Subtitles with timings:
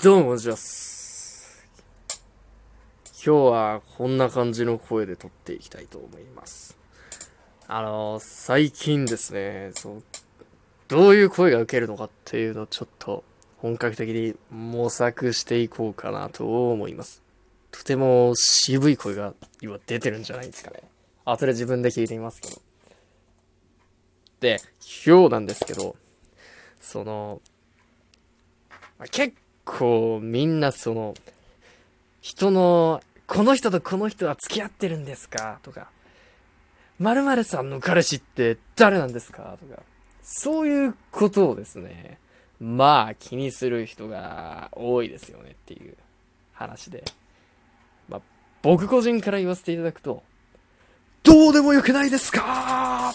[0.00, 0.56] どうも、こんにちは。
[3.24, 6.76] 今日はこんな感じの声で撮っていきたいと思います。
[7.68, 10.02] あの、最近ですね、そう、
[10.88, 13.22] どういう声が受けるのかっていうのをちょっと
[13.58, 17.22] 本格的に模索していこうかなと思います。
[17.70, 20.82] とても渋い声が今出てるんじゃないですかね。
[21.24, 22.60] 後で自分で聞いてみますけど。
[24.40, 24.60] で、
[25.06, 25.94] 今日なんですけど、
[26.80, 27.40] その、
[28.98, 31.14] まあ結構みんなその、
[32.20, 35.58] 人の、この人とこの人は付き合ってるんですか？
[35.62, 35.88] とか、
[36.98, 39.56] 〇〇さんの彼氏って誰なんですか？
[39.60, 39.82] とか、
[40.22, 42.18] そういうことをですね、
[42.60, 45.96] まあ気にする人が多いですよねっていう
[46.52, 47.04] 話で。
[48.08, 48.20] まあ
[48.60, 50.22] 僕個人から言わせていただくと、
[51.22, 53.10] どうでもよくないですか？
[53.10, 53.14] っ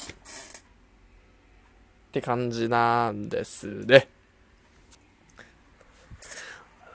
[2.12, 4.10] て感じなんですね。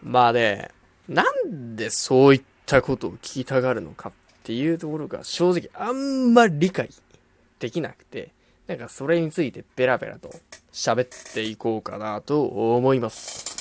[0.02, 0.70] まあね、
[1.08, 6.90] なんでそういったことを聞きたがるのかっていうところが正直あんまり理解
[7.58, 8.30] できなくて、
[8.66, 10.30] なんかそれについてベラベラと
[10.72, 13.56] 喋っていこうかなと思います。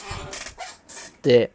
[1.22, 1.52] で、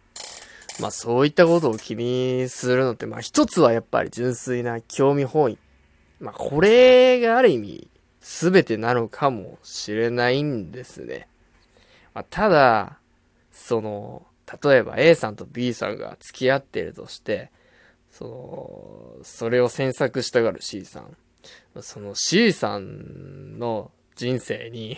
[0.80, 5.58] まあそういったことを気にするのって、まあ一つはやっぱり純粋な興味本位。
[6.20, 7.88] まあこれがある意味
[8.20, 11.28] 全てなのかもしれないんですね。
[12.12, 12.98] まあ、ただ、
[13.52, 14.26] その、
[14.62, 17.50] 例えば A さんと B さんが付き合っているとして、
[18.10, 18.24] そ
[19.18, 21.16] の、それを詮索したがる C さん。
[21.80, 24.96] その C さんの人生に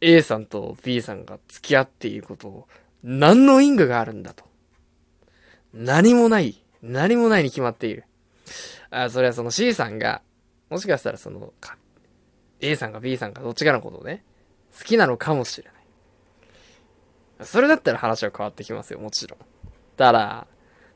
[0.00, 2.68] A さんと B さんが付き合っていることを
[3.02, 4.44] 何の因果があるんだと。
[5.72, 6.62] 何もない。
[6.82, 8.04] 何もないに決まっている。
[8.90, 10.22] あ、それはその C さんが、
[10.68, 11.52] もしかしたらその、
[12.60, 14.24] A さんか B さんかどっちかのことをね、
[14.78, 15.75] 好きなのかもしれない。
[17.42, 19.38] それだったら話は変わってきますよ、もちろん。
[19.96, 20.46] ただ、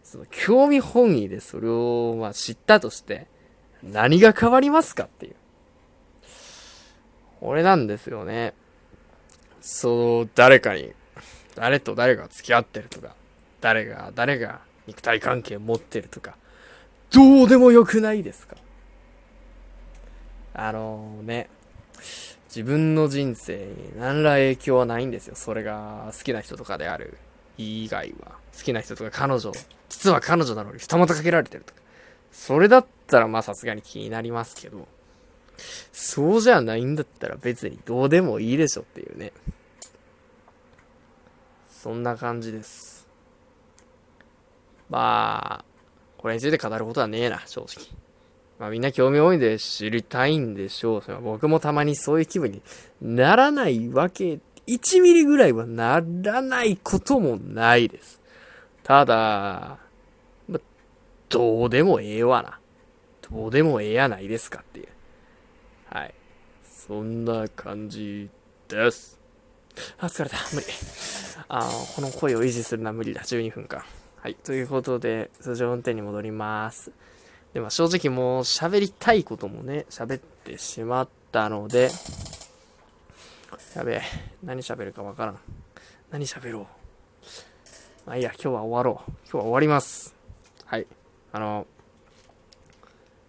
[0.03, 3.27] その興味本位でそれを、まあ、知ったとして、
[3.83, 5.37] 何が変わりますかっていう。
[7.41, 8.55] 俺なんですよね。
[9.61, 10.93] そう、誰かに、
[11.55, 13.15] 誰と誰が付き合ってるとか、
[13.61, 16.37] 誰が、誰が肉体関係を持ってるとか、
[17.13, 18.57] どうでもよくないですか？
[20.55, 21.51] あのーね、
[22.51, 25.37] 自分の人生に何ら影響はないんですよ。
[25.37, 27.17] それが好きな人とかである
[27.57, 28.33] 以外は。
[28.57, 29.53] 好きな人とか彼女、
[29.89, 31.81] 実は彼女なのに二股かけられてるとか。
[32.33, 34.89] それだったらまあさすがに気になりますけど、
[35.93, 39.33] そうじゃないんだったら別にどうでもいいでしょっていうね。
[41.71, 43.07] そんな感じです。
[44.89, 45.65] まあ、
[46.19, 48.10] これについて語ることはねえな、正直。
[48.61, 51.23] まあみんな興味多いんで知りたいんでしょう。
[51.23, 52.61] 僕もたまにそういう気分に
[53.01, 58.21] ならないわけ、1ミリぐらいはならないこともないです。
[58.83, 59.79] ただ、
[60.47, 60.61] ま、
[61.31, 62.59] どうでもええわな。
[63.31, 64.89] どうでもええやないですかっていう。
[65.87, 66.15] はい。
[66.71, 68.29] そんな感じ
[68.69, 69.19] です。
[69.99, 70.37] あ、疲れた。
[70.53, 70.67] 無理。
[71.49, 71.67] あ
[71.97, 73.23] この声を維持するのは無理だ。
[73.23, 73.83] 12分間。
[74.21, 74.35] はい。
[74.35, 76.93] ということで、通常運転に戻ります。
[77.53, 81.91] でも正直もう喋りたいこともね、喋ってしまったので、
[83.75, 84.03] やべえ、
[84.45, 85.39] 何喋るかわからん。
[86.11, 86.67] 何喋ろう。
[88.07, 89.11] まあいいや、今日は終わろう。
[89.25, 90.15] 今日は終わります。
[90.65, 90.87] はい。
[91.33, 91.67] あの、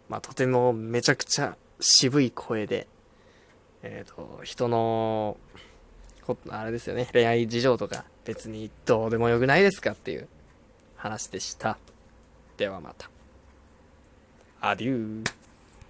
[0.08, 2.88] まあとてもめちゃくちゃ渋い声で、
[3.82, 5.38] えっ、と、人の、
[6.28, 10.28] こあれですよね、恋愛事情とか別にどうでもよくないですかっていう
[10.96, 11.80] 話でした。
[12.58, 13.10] ではまた。
[14.62, 15.24] Adieu.